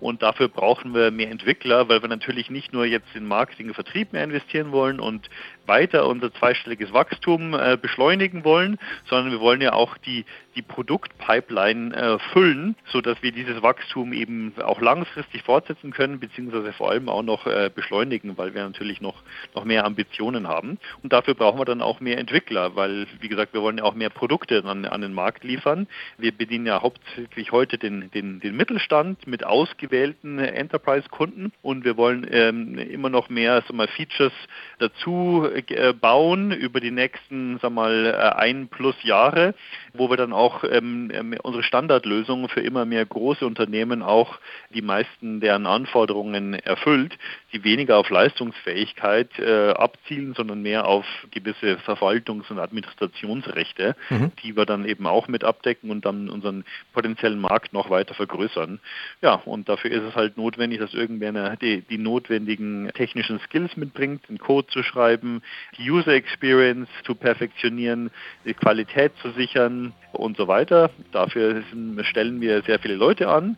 und 0.00 0.22
dafür 0.22 0.48
brauchen 0.48 0.94
wir 0.94 1.10
mehr 1.10 1.30
Entwickler, 1.30 1.88
weil 1.88 2.02
wir 2.02 2.08
natürlich 2.08 2.50
nicht 2.50 2.72
nur 2.72 2.86
jetzt 2.86 3.14
in 3.14 3.26
Marketing 3.26 3.68
und 3.68 3.74
Vertrieb 3.74 4.12
mehr 4.12 4.24
investieren 4.24 4.72
wollen 4.72 4.98
und 4.98 5.28
weiter 5.66 6.06
unser 6.06 6.32
zweistelliges 6.32 6.92
Wachstum 6.92 7.54
äh, 7.54 7.76
beschleunigen 7.80 8.44
wollen, 8.44 8.78
sondern 9.08 9.30
wir 9.30 9.40
wollen 9.40 9.60
ja 9.60 9.72
auch 9.74 9.96
die, 9.98 10.24
die 10.56 10.62
Produktpipeline 10.62 11.94
äh, 11.94 12.18
füllen, 12.32 12.74
sodass 12.86 13.22
wir 13.22 13.30
dieses 13.30 13.62
Wachstum 13.62 14.12
eben 14.12 14.52
auch 14.62 14.80
langfristig 14.80 15.42
fortsetzen 15.42 15.92
können, 15.92 16.18
beziehungsweise 16.18 16.72
vor 16.72 16.90
allem 16.90 17.08
auch 17.08 17.22
noch 17.22 17.46
äh, 17.46 17.70
beschleunigen, 17.72 18.36
weil 18.38 18.54
wir 18.54 18.64
natürlich 18.64 19.00
noch, 19.00 19.22
noch 19.54 19.64
mehr 19.64 19.84
Ambitionen 19.84 20.48
haben. 20.48 20.78
Und 21.02 21.12
dafür 21.12 21.34
brauchen 21.34 21.60
wir 21.60 21.66
dann 21.66 21.82
auch 21.82 22.00
mehr 22.00 22.18
Entwickler, 22.18 22.74
weil, 22.74 23.06
wie 23.20 23.28
gesagt, 23.28 23.52
wir 23.54 23.62
wollen 23.62 23.78
ja 23.78 23.84
auch 23.84 23.94
mehr 23.94 24.10
Produkte 24.10 24.64
an, 24.64 24.86
an 24.86 25.00
den 25.02 25.12
Markt 25.12 25.44
liefern. 25.44 25.86
Wir 26.18 26.32
bedienen 26.32 26.66
ja 26.66 26.82
hauptsächlich 26.82 27.52
heute 27.52 27.78
den, 27.78 28.10
den, 28.10 28.40
den 28.40 28.56
Mittelstand 28.56 29.26
mit 29.26 29.44
ausgewählten 29.44 29.89
Enterprise-Kunden 29.92 31.52
und 31.62 31.84
wir 31.84 31.96
wollen 31.96 32.26
ähm, 32.30 32.78
immer 32.78 33.10
noch 33.10 33.28
mehr 33.28 33.62
mal, 33.72 33.88
Features 33.88 34.32
dazu 34.78 35.48
äh, 35.52 35.92
bauen 35.92 36.52
über 36.52 36.80
die 36.80 36.90
nächsten, 36.90 37.58
sag 37.60 37.72
mal, 37.72 38.06
äh, 38.06 38.38
ein 38.38 38.68
plus 38.68 38.94
Jahre, 39.02 39.54
wo 39.92 40.10
wir 40.10 40.16
dann 40.16 40.32
auch 40.32 40.64
ähm, 40.64 41.10
ähm, 41.12 41.34
unsere 41.42 41.62
Standardlösungen 41.62 42.48
für 42.48 42.60
immer 42.60 42.84
mehr 42.84 43.04
große 43.04 43.46
Unternehmen 43.46 44.02
auch 44.02 44.38
die 44.70 44.82
meisten 44.82 45.40
deren 45.40 45.66
Anforderungen 45.66 46.54
erfüllt, 46.54 47.18
die 47.52 47.64
weniger 47.64 47.98
auf 47.98 48.10
Leistungsfähigkeit 48.10 49.38
äh, 49.38 49.70
abzielen, 49.70 50.34
sondern 50.34 50.62
mehr 50.62 50.86
auf 50.86 51.04
gewisse 51.30 51.78
Verwaltungs- 51.78 52.50
und 52.50 52.58
Administrationsrechte, 52.58 53.96
mhm. 54.08 54.32
die 54.42 54.56
wir 54.56 54.66
dann 54.66 54.84
eben 54.84 55.06
auch 55.06 55.28
mit 55.28 55.44
abdecken 55.44 55.90
und 55.90 56.04
dann 56.04 56.28
unseren 56.28 56.64
potenziellen 56.92 57.40
Markt 57.40 57.72
noch 57.72 57.90
weiter 57.90 58.14
vergrößern. 58.14 58.80
Ja, 59.22 59.34
und 59.34 59.68
dafür 59.80 59.90
ist 59.96 60.08
es 60.08 60.14
halt 60.14 60.36
notwendig, 60.36 60.78
dass 60.78 60.92
irgendwer 60.92 61.56
die, 61.56 61.82
die 61.82 61.98
notwendigen 61.98 62.90
technischen 62.94 63.38
Skills 63.40 63.76
mitbringt, 63.76 64.28
den 64.28 64.38
Code 64.38 64.68
zu 64.68 64.82
schreiben, 64.82 65.42
die 65.78 65.90
User 65.90 66.12
Experience 66.12 66.88
zu 67.04 67.14
perfektionieren, 67.14 68.10
die 68.44 68.54
Qualität 68.54 69.12
zu 69.22 69.30
sichern 69.30 69.92
und 70.12 70.36
so 70.36 70.48
weiter. 70.48 70.90
Dafür 71.12 71.62
stellen 72.02 72.40
wir 72.40 72.62
sehr 72.62 72.78
viele 72.78 72.96
Leute 72.96 73.28
an 73.28 73.56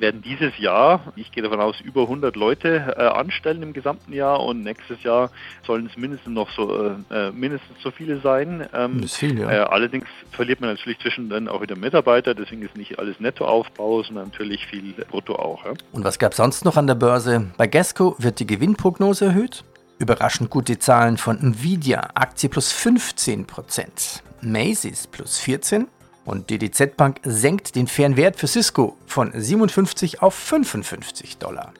werden 0.00 0.22
dieses 0.22 0.56
Jahr, 0.58 1.12
ich 1.16 1.32
gehe 1.32 1.42
davon 1.42 1.60
aus, 1.60 1.80
über 1.80 2.02
100 2.02 2.36
Leute 2.36 2.94
äh, 2.96 3.02
anstellen 3.02 3.62
im 3.62 3.72
gesamten 3.72 4.12
Jahr 4.12 4.40
und 4.40 4.62
nächstes 4.62 5.02
Jahr 5.02 5.30
sollen 5.66 5.86
es 5.86 5.96
mindestens 5.96 6.32
noch 6.34 6.50
so 6.50 6.94
äh, 7.10 7.28
äh 7.28 7.32
mindestens 7.32 7.80
so 7.82 7.90
viele 7.90 8.20
sein. 8.20 8.66
Ähm, 8.72 9.00
das 9.00 9.12
ist 9.12 9.16
viel, 9.16 9.38
ja. 9.38 9.50
Äh, 9.50 9.58
allerdings 9.60 10.06
verliert 10.32 10.60
man 10.60 10.70
natürlich 10.70 10.98
zwischendrin 10.98 11.48
auch 11.48 11.62
wieder 11.62 11.76
Mitarbeiter, 11.76 12.34
deswegen 12.34 12.62
ist 12.62 12.76
nicht 12.76 12.98
alles 12.98 13.20
Nettoaufbau, 13.20 14.02
sondern 14.02 14.28
natürlich 14.28 14.66
viel 14.66 14.94
Brutto 15.10 15.36
auch. 15.36 15.64
Ja. 15.64 15.72
Und 15.92 16.04
was 16.04 16.18
gab 16.18 16.32
es 16.32 16.38
sonst 16.38 16.64
noch 16.64 16.76
an 16.76 16.86
der 16.86 16.94
Börse? 16.94 17.50
Bei 17.56 17.66
Gasco 17.66 18.16
wird 18.18 18.40
die 18.40 18.46
Gewinnprognose 18.46 19.26
erhöht. 19.26 19.64
Überraschend 19.98 20.50
gute 20.50 20.78
Zahlen 20.78 21.16
von 21.18 21.38
Nvidia, 21.38 22.10
Aktie 22.14 22.48
plus 22.48 22.74
15% 22.74 24.20
Macy's 24.42 25.06
plus 25.06 25.38
14 25.38 25.86
und 26.24 26.50
DDZ 26.50 26.96
Bank 26.96 27.20
senkt 27.22 27.76
den 27.76 27.86
fairen 27.86 28.16
Wert 28.16 28.36
für 28.36 28.46
Cisco 28.46 28.96
von 29.06 29.30
57 29.32 30.22
auf 30.22 30.34
55 30.34 31.38
Dollar. 31.38 31.72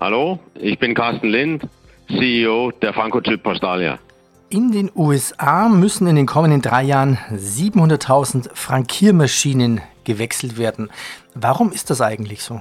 Hallo, 0.00 0.38
ich 0.54 0.78
bin 0.78 0.94
Carsten 0.94 1.28
Lind, 1.28 1.66
CEO 2.08 2.70
der 2.82 2.92
Franco-Chip 2.92 3.42
Postalia. 3.42 3.98
In 4.50 4.72
den 4.72 4.90
USA 4.94 5.68
müssen 5.68 6.06
in 6.06 6.16
den 6.16 6.26
kommenden 6.26 6.62
drei 6.62 6.82
Jahren 6.82 7.18
700.000 7.34 8.48
Frankiermaschinen 8.54 9.82
gewechselt 10.04 10.56
werden. 10.56 10.90
Warum 11.34 11.70
ist 11.70 11.90
das 11.90 12.00
eigentlich 12.00 12.42
so? 12.42 12.60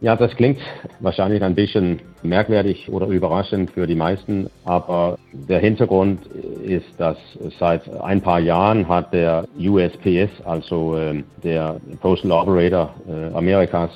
Ja, 0.00 0.14
das 0.16 0.34
klingt 0.36 0.60
wahrscheinlich 1.00 1.42
ein 1.42 1.54
bisschen 1.54 2.00
merkwürdig 2.22 2.88
oder 2.90 3.06
überraschend 3.06 3.70
für 3.70 3.86
die 3.86 3.94
meisten, 3.94 4.50
aber 4.64 5.16
der 5.32 5.60
Hintergrund 5.60 6.20
ist, 6.66 6.98
dass 6.98 7.16
seit 7.58 7.88
ein 8.00 8.20
paar 8.20 8.40
Jahren 8.40 8.86
hat 8.88 9.14
der 9.14 9.46
USPS, 9.58 10.42
also 10.44 10.96
äh, 10.96 11.22
der 11.42 11.80
Postal 12.00 12.32
Operator 12.32 12.94
äh, 13.08 13.34
Amerikas, 13.34 13.90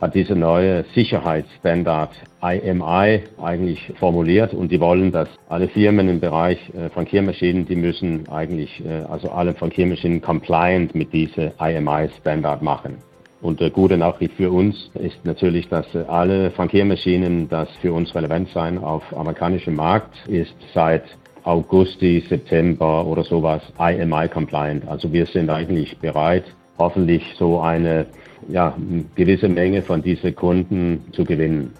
hat 0.00 0.14
diese 0.14 0.34
neue 0.34 0.84
Sicherheitsstandard 0.94 2.10
IMI 2.42 3.22
eigentlich 3.42 3.92
formuliert 3.98 4.52
und 4.52 4.70
die 4.70 4.80
wollen, 4.80 5.12
dass 5.12 5.28
alle 5.48 5.68
Firmen 5.68 6.08
im 6.08 6.20
Bereich 6.20 6.58
äh, 6.74 6.90
Frankiermaschinen, 6.90 7.66
die 7.66 7.76
müssen 7.76 8.28
eigentlich, 8.28 8.84
äh, 8.84 9.04
also 9.10 9.30
alle 9.30 9.54
Frankiermaschinen 9.54 10.20
compliant 10.20 10.94
mit 10.94 11.12
dieser 11.12 11.52
IMI-Standard 11.58 12.60
machen. 12.60 12.98
Und 13.40 13.60
eine 13.60 13.70
gute 13.70 13.96
Nachricht 13.96 14.34
für 14.34 14.50
uns 14.50 14.90
ist 14.94 15.24
natürlich, 15.24 15.68
dass 15.68 15.86
alle 16.08 16.50
Frankiermaschinen, 16.50 17.48
das 17.48 17.68
für 17.82 17.92
uns 17.92 18.14
relevant 18.14 18.48
sein 18.50 18.78
auf 18.78 19.02
amerikanischem 19.16 19.74
Markt, 19.74 20.14
ist 20.28 20.54
seit 20.72 21.04
August, 21.44 22.00
September 22.00 23.06
oder 23.06 23.22
sowas 23.24 23.62
IMI 23.78 24.28
compliant. 24.28 24.86
Also 24.88 25.12
wir 25.12 25.26
sind 25.26 25.50
eigentlich 25.50 25.96
bereit, 25.98 26.44
hoffentlich 26.78 27.22
so 27.38 27.60
eine 27.60 28.06
ja, 28.48 28.76
gewisse 29.14 29.48
Menge 29.48 29.82
von 29.82 30.02
diesen 30.02 30.34
Kunden 30.34 31.04
zu 31.12 31.24
gewinnen. 31.24 31.72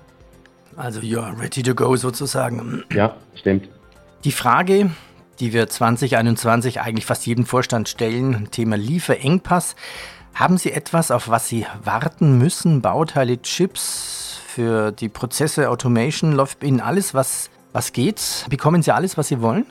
Also 0.77 1.01
you're 1.01 1.39
ready 1.41 1.63
to 1.63 1.75
go 1.75 1.97
sozusagen. 1.97 2.83
Ja, 2.93 3.17
stimmt. 3.35 3.69
Die 4.25 4.33
Frage, 4.33 4.91
die 5.41 5.53
wir 5.53 5.69
2021 5.69 6.81
eigentlich 6.81 7.07
fast 7.07 7.27
jedem 7.27 7.47
Vorstand 7.47 7.89
stellen, 7.89 8.49
Thema 8.51 8.77
Lieferengpass. 8.77 9.77
Haben 10.35 10.59
Sie 10.59 10.73
etwas, 10.73 11.11
auf 11.11 11.29
was 11.29 11.49
Sie 11.49 11.67
warten 11.85 12.39
müssen? 12.39 12.83
Bauteile, 12.83 13.41
Chips 13.41 14.41
für 14.47 14.91
die 14.91 15.09
Prozesse, 15.09 15.71
Automation? 15.71 16.33
Läuft 16.33 16.65
Ihnen 16.65 16.81
alles, 16.81 17.15
was, 17.15 17.51
was 17.75 17.93
geht? 17.93 18.47
Bekommen 18.49 18.81
Sie 18.83 18.95
alles, 18.95 19.19
was 19.19 19.29
Sie 19.29 19.43
wollen? 19.43 19.67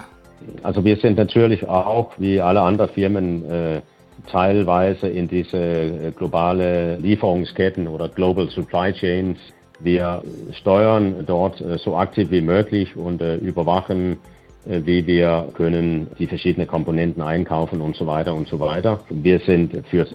Also 0.61 0.83
wir 0.83 0.97
sind 0.97 1.17
natürlich 1.17 1.67
auch, 1.67 2.11
wie 2.17 2.39
alle 2.41 2.61
anderen 2.61 2.91
Firmen, 2.91 3.49
äh, 3.49 3.81
teilweise 4.29 5.07
in 5.07 5.27
diese 5.27 5.57
äh, 5.57 6.11
globale 6.11 6.97
Lieferungsketten 6.97 7.87
oder 7.87 8.09
Global 8.09 8.49
Supply 8.49 8.91
Chains. 8.93 9.39
Wir 9.79 10.21
steuern 10.51 11.23
dort 11.25 11.61
äh, 11.61 11.77
so 11.77 11.95
aktiv 11.95 12.29
wie 12.29 12.41
möglich 12.41 12.95
und 12.95 13.21
überwachen 13.21 14.17
wie 14.65 15.05
wir 15.05 15.49
können 15.55 16.07
die 16.19 16.25
verschiedenen 16.25 16.69
Komponenten 16.69 17.21
einkaufen 17.21 17.81
und 17.81 17.97
so 17.97 18.07
weiter 18.07 18.33
und 18.33 18.47
so 18.47 18.61
weiter. 18.61 19.01
Wir 19.09 19.39
sind 19.39 19.85
für 19.89 20.07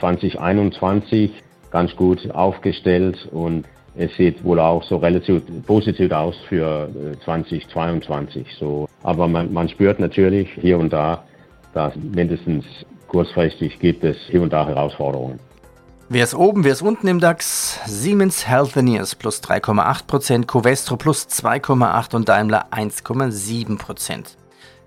2021 0.00 1.30
ganz 1.70 1.94
gut 1.94 2.28
aufgestellt 2.32 3.28
und 3.30 3.64
es 3.96 4.14
sieht 4.16 4.42
wohl 4.44 4.58
auch 4.58 4.82
so 4.84 4.96
relativ 4.96 5.42
positiv 5.66 6.10
aus 6.12 6.36
für 6.48 6.88
2022. 7.24 8.46
Äh, 8.46 8.50
so, 8.58 8.88
aber 9.02 9.28
man, 9.28 9.52
man 9.52 9.68
spürt 9.68 10.00
natürlich 10.00 10.48
hier 10.60 10.78
und 10.78 10.92
da, 10.92 11.24
dass 11.74 11.94
mindestens 11.96 12.64
kurzfristig 13.08 13.78
gibt 13.78 14.04
es 14.04 14.16
hier 14.30 14.42
und 14.42 14.52
da 14.52 14.66
Herausforderungen. 14.66 15.38
Wer 16.08 16.24
ist 16.24 16.34
oben, 16.34 16.64
wer 16.64 16.72
ist 16.72 16.82
unten 16.82 17.06
im 17.08 17.20
DAX? 17.20 17.80
Siemens 17.86 18.46
Healthineers 18.46 19.14
plus 19.14 19.42
3,8%, 19.42 20.44
Covestro 20.46 20.96
plus 20.96 21.26
2,8% 21.26 22.16
und 22.16 22.28
Daimler 22.28 22.66
1,7%. 22.70 24.36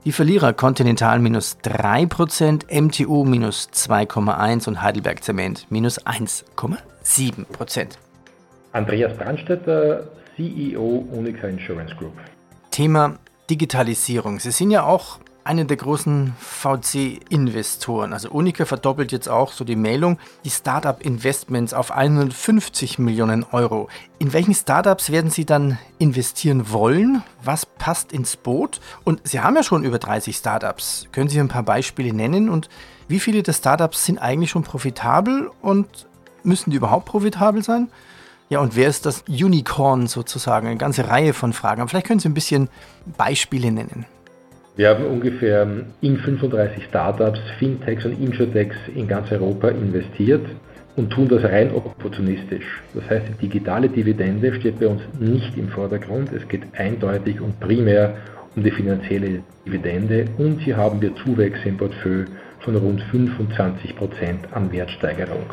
Die 0.04 0.12
Verlierer 0.12 0.54
Continental 0.54 1.18
minus 1.20 1.58
3%, 1.64 2.72
MTU 2.72 3.24
minus 3.24 3.70
2,1% 3.74 4.68
und 4.68 4.84
Heidelberg 4.84 5.24
Zement 5.24 5.66
minus 5.72 6.00
1,7%. 6.06 7.98
Andreas 8.76 9.16
Brandstetter, 9.16 10.04
CEO 10.36 11.08
Unica 11.10 11.48
Insurance 11.48 11.96
Group. 11.96 12.12
Thema 12.72 13.18
Digitalisierung. 13.50 14.42
Sie 14.42 14.52
sind 14.52 14.70
ja 14.70 14.84
auch 14.84 15.20
eine 15.46 15.64
der 15.64 15.78
großen 15.78 16.34
VC-Investoren. 16.38 18.12
Also 18.12 18.32
Unica 18.32 18.66
verdoppelt 18.66 19.14
jetzt 19.14 19.30
auch 19.30 19.54
so 19.54 19.64
die 19.64 19.78
Meldung, 19.78 20.20
die 20.44 20.50
Startup-Investments 20.50 21.74
auf 21.74 21.92
150 21.92 23.00
Millionen 23.00 23.46
Euro. 23.50 23.88
In 24.20 24.34
welchen 24.34 24.54
Startups 24.54 25.10
werden 25.10 25.32
Sie 25.32 25.46
dann 25.46 25.78
investieren 25.98 26.70
wollen? 26.70 27.24
Was 27.42 27.66
passt 27.66 28.12
ins 28.12 28.36
Boot? 28.36 28.82
Und 29.06 29.26
Sie 29.26 29.40
haben 29.40 29.56
ja 29.56 29.64
schon 29.64 29.86
über 29.86 30.00
30 30.00 30.36
Startups. 30.36 31.08
Können 31.14 31.30
Sie 31.30 31.40
ein 31.40 31.48
paar 31.48 31.64
Beispiele 31.64 32.14
nennen? 32.14 32.50
Und 32.50 32.68
wie 33.08 33.22
viele 33.22 33.42
der 33.42 33.54
Startups 33.54 34.04
sind 34.04 34.18
eigentlich 34.18 34.50
schon 34.50 34.64
profitabel 34.64 35.50
und 35.62 36.08
müssen 36.44 36.72
die 36.72 36.76
überhaupt 36.76 37.06
profitabel 37.06 37.64
sein? 37.64 37.88
Ja, 38.50 38.60
und 38.60 38.76
wer 38.76 38.88
ist 38.88 39.06
das 39.06 39.24
Unicorn 39.28 40.06
sozusagen? 40.06 40.68
Eine 40.68 40.78
ganze 40.78 41.10
Reihe 41.10 41.34
von 41.34 41.52
Fragen. 41.52 41.82
Aber 41.82 41.90
vielleicht 41.90 42.08
können 42.08 42.20
Sie 42.20 42.30
ein 42.30 42.36
bisschen 42.36 42.70
Beispiele 43.18 43.72
nennen. 43.72 44.06
Wir 44.76 44.90
haben 44.90 45.06
ungefähr 45.06 45.68
in 46.02 46.18
35 46.18 46.84
Startups, 46.84 47.40
Fintechs 47.58 48.06
und 48.06 48.22
Insurtechs 48.22 48.76
in 48.94 49.08
ganz 49.08 49.32
Europa 49.32 49.70
investiert 49.70 50.46
und 50.96 51.10
tun 51.12 51.28
das 51.28 51.44
rein 51.44 51.74
opportunistisch. 51.74 52.84
Das 52.94 53.10
heißt, 53.10 53.26
die 53.30 53.48
digitale 53.48 53.90
Dividende 53.90 54.54
steht 54.54 54.80
bei 54.80 54.88
uns 54.88 55.02
nicht 55.20 55.58
im 55.58 55.70
Vordergrund. 55.70 56.32
Es 56.34 56.48
geht 56.48 56.64
eindeutig 56.78 57.42
und 57.42 57.60
primär 57.60 58.16
um 58.56 58.64
die 58.64 58.72
finanzielle 58.72 59.42
Dividende 59.66 60.26
und 60.38 60.60
hier 60.60 60.78
haben 60.78 61.02
wir 61.02 61.16
Zuwächse 61.16 61.70
im 61.70 61.78
Portfolio 61.78 62.26
von 62.60 62.76
rund 62.76 63.02
25 63.02 63.96
Prozent 63.96 64.48
an 64.52 64.72
Wertsteigerung. 64.72 65.46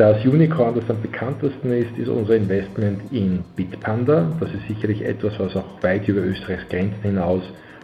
Das 0.00 0.24
Unicorn, 0.24 0.74
das 0.74 0.88
am 0.88 1.02
bekanntesten 1.02 1.74
ist, 1.74 1.98
ist 1.98 2.08
unser 2.08 2.34
Investment 2.34 3.02
in 3.12 3.44
Bitpanda. 3.54 4.32
Das 4.40 4.48
ist 4.48 4.66
sicherlich 4.66 5.04
etwas, 5.04 5.38
was 5.38 5.54
auch 5.54 5.82
weit 5.82 6.08
über 6.08 6.22
Österreichs 6.22 6.66
Grenzen 6.70 7.02
hinaus, 7.02 7.42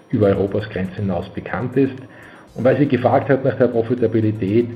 über 0.08 0.28
Europas 0.28 0.66
Grenzen 0.70 0.94
hinaus 0.94 1.28
bekannt 1.34 1.76
ist. 1.76 1.92
Und 2.54 2.64
weil 2.64 2.78
sie 2.78 2.86
gefragt 2.86 3.28
hat 3.28 3.44
nach 3.44 3.58
der 3.58 3.66
Profitabilität, 3.66 4.66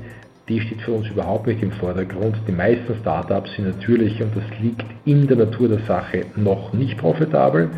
die 0.47 0.61
steht 0.61 0.83
für 0.83 0.91
uns 0.91 1.09
überhaupt 1.09 1.47
nicht 1.47 1.63
im 1.63 1.71
Vordergrund. 1.71 2.35
Die 2.47 2.51
meisten 2.51 2.93
Startups 3.01 3.55
sind 3.55 3.75
natürlich, 3.75 4.21
und 4.21 4.37
das 4.37 4.43
liegt 4.61 4.85
in 5.05 5.25
der 5.25 5.37
Natur 5.37 5.67
der 5.67 5.79
Sache, 5.87 6.25
noch 6.35 6.73
nicht 6.73 6.99
profitabel, 6.99 7.71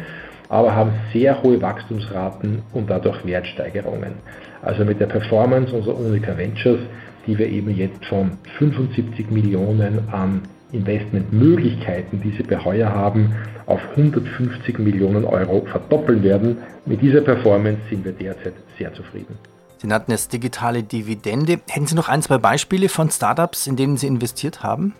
aber 0.50 0.76
haben 0.76 0.92
sehr 1.12 1.42
hohe 1.42 1.62
Wachstumsraten 1.62 2.62
und 2.74 2.90
dadurch 2.90 3.26
Wertsteigerungen. 3.26 4.14
Also 4.62 4.86
mit 4.86 5.00
der 5.00 5.08
Performance 5.08 5.76
unserer 5.76 5.98
Unica 5.98 6.38
Ventures 6.38 6.80
die 7.26 7.38
wir 7.38 7.48
eben 7.48 7.76
jetzt 7.76 8.06
von 8.06 8.38
75 8.58 9.30
Millionen 9.30 10.10
an 10.12 10.42
Investmentmöglichkeiten, 10.72 12.22
die 12.22 12.32
sie 12.32 12.44
bei 12.44 12.64
Heuer 12.64 12.90
haben, 12.90 13.36
auf 13.66 13.80
150 13.96 14.80
Millionen 14.80 15.24
Euro 15.24 15.66
verdoppeln 15.66 16.24
werden. 16.24 16.58
Mit 16.86 17.02
dieser 17.02 17.22
Performance 17.22 17.80
sind 17.90 18.04
wir 18.04 18.12
derzeit 18.12 18.54
sehr 18.78 18.94
zufrieden. 18.94 19.38
Sie 19.78 19.88
nannten 19.88 20.12
es 20.12 20.28
digitale 20.28 20.84
Dividende. 20.84 21.60
Hätten 21.70 21.88
Sie 21.88 21.96
noch 21.96 22.10
ein, 22.10 22.22
zwei 22.22 22.38
Beispiele 22.38 22.90
von 22.90 23.10
Startups, 23.10 23.68
in 23.68 23.76
denen 23.76 23.98
Sie 23.98 24.08
investiert 24.08 24.64
haben? 24.64 24.94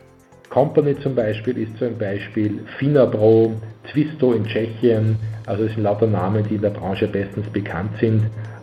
Company 0.54 0.96
zum 1.00 1.16
Beispiel 1.16 1.58
ist 1.58 1.82
ein 1.82 1.98
Beispiel, 1.98 2.60
Finabro, 2.78 3.54
Twisto 3.92 4.34
in 4.34 4.46
Tschechien, 4.46 5.16
also 5.48 5.64
es 5.64 5.74
sind 5.74 5.82
lauter 5.82 6.06
Namen, 6.06 6.46
die 6.48 6.56
in 6.56 6.62
der 6.62 6.70
Branche 6.70 7.08
bestens 7.08 7.48
bekannt 7.48 7.90
sind. 8.00 8.22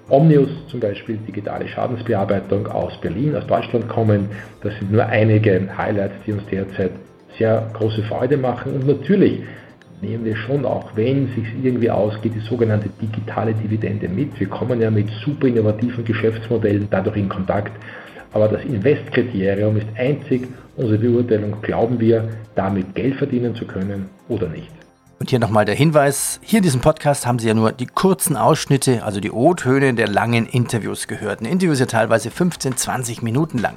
Omnius 0.08 0.50
zum 0.68 0.78
Beispiel, 0.78 1.18
digitale 1.26 1.66
Schadensbearbeitung 1.66 2.68
aus 2.68 2.96
Berlin, 3.00 3.34
aus 3.34 3.44
Deutschland 3.48 3.88
kommen. 3.88 4.28
Das 4.62 4.72
sind 4.78 4.92
nur 4.92 5.04
einige 5.04 5.68
Highlights, 5.76 6.14
die 6.24 6.32
uns 6.32 6.44
derzeit 6.48 6.92
sehr 7.36 7.68
große 7.72 8.04
Freude 8.04 8.36
machen. 8.36 8.72
Und 8.74 8.86
natürlich 8.86 9.40
nehmen 10.00 10.24
wir 10.24 10.36
schon 10.36 10.64
auch, 10.64 10.92
wenn 10.94 11.26
es 11.26 11.34
sich 11.34 11.48
irgendwie 11.60 11.90
ausgeht, 11.90 12.34
die 12.36 12.48
sogenannte 12.48 12.88
digitale 13.02 13.52
Dividende 13.52 14.08
mit. 14.08 14.38
Wir 14.38 14.48
kommen 14.48 14.80
ja 14.80 14.92
mit 14.92 15.08
super 15.24 15.48
innovativen 15.48 16.04
Geschäftsmodellen 16.04 16.86
dadurch 16.88 17.16
in 17.16 17.28
Kontakt. 17.28 17.72
Aber 18.32 18.48
das 18.48 18.64
Investkriterium 18.64 19.76
ist 19.76 19.86
einzig 19.96 20.48
unsere 20.76 20.98
Beurteilung, 20.98 21.60
glauben 21.62 22.00
wir, 22.00 22.28
damit 22.54 22.94
Geld 22.94 23.16
verdienen 23.16 23.54
zu 23.54 23.66
können 23.66 24.08
oder 24.28 24.48
nicht. 24.48 24.70
Und 25.20 25.28
hier 25.28 25.38
nochmal 25.38 25.66
der 25.66 25.74
Hinweis, 25.74 26.40
hier 26.42 26.60
in 26.60 26.62
diesem 26.62 26.80
Podcast 26.80 27.26
haben 27.26 27.38
Sie 27.38 27.46
ja 27.46 27.52
nur 27.52 27.72
die 27.72 27.84
kurzen 27.86 28.38
Ausschnitte, 28.38 29.04
also 29.04 29.20
die 29.20 29.30
O-Töne 29.30 29.92
der 29.92 30.08
langen 30.08 30.46
Interviews 30.46 31.08
gehört. 31.08 31.42
Ein 31.42 31.44
Interview 31.44 31.72
ist 31.74 31.80
ja 31.80 31.84
teilweise 31.84 32.30
15, 32.30 32.78
20 32.78 33.20
Minuten 33.20 33.58
lang. 33.58 33.76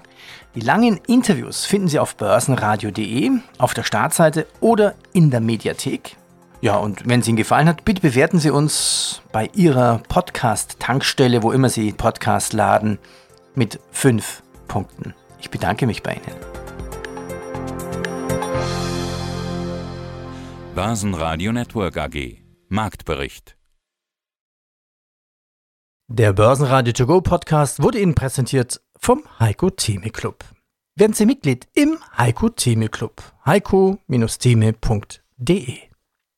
Die 0.56 0.62
langen 0.62 1.02
Interviews 1.06 1.66
finden 1.66 1.90
Sie 1.90 2.00
auf 2.00 2.16
börsenradio.de, 2.16 3.32
auf 3.58 3.74
der 3.74 3.84
Startseite 3.84 4.48
oder 4.62 4.96
in 5.12 5.32
der 5.32 5.42
Mediathek. 5.42 6.16
Ja, 6.62 6.78
und 6.78 7.10
wenn 7.10 7.20
es 7.20 7.28
Ihnen 7.28 7.36
gefallen 7.36 7.68
hat, 7.68 7.84
bitte 7.84 8.00
bewerten 8.00 8.40
Sie 8.40 8.50
uns 8.50 9.22
bei 9.34 9.50
Ihrer 9.54 10.00
Podcast-Tankstelle, 10.08 11.44
wo 11.44 11.52
immer 11.52 11.68
Sie 11.68 11.92
Podcast 11.92 12.54
laden, 12.54 13.00
mit 13.56 13.80
fünf 13.92 14.44
Punkten. 14.68 15.16
Ich 15.40 15.50
bedanke 15.50 15.88
mich 15.88 16.04
bei 16.04 16.14
Ihnen. 16.14 16.38
Börsenradio 20.76 21.52
Network 21.52 21.98
AG. 21.98 22.38
Marktbericht. 22.70 23.58
Der 26.08 26.34
Börsenradio 26.34 26.92
To 26.94 27.06
Go 27.06 27.22
Podcast 27.22 27.82
wurde 27.82 28.00
Ihnen 28.00 28.16
präsentiert 28.16 28.82
vom 29.00 29.24
Heiko 29.40 29.70
Theme 29.70 30.10
Club. 30.10 30.44
Werden 30.96 31.14
Sie 31.14 31.26
Mitglied 31.26 31.68
im 31.74 31.98
Heiko 32.18 32.50
Theme 32.50 32.90
Club. 32.90 33.22
heiko-theme.de 33.46 35.93